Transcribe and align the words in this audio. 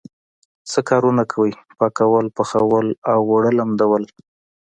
څه 0.71 0.79
کارونه 0.89 1.23
کوئ؟ 1.31 1.51
پاکول، 1.77 2.25
پخول 2.37 2.87
او 3.11 3.21
اوړه 3.31 3.51
لمدول 3.59 4.03